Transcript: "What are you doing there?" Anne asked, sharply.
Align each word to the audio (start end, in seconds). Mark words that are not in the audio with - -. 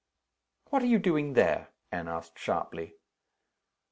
"What 0.71 0.81
are 0.81 0.87
you 0.87 0.97
doing 0.97 1.33
there?" 1.33 1.67
Anne 1.91 2.07
asked, 2.07 2.39
sharply. 2.39 2.95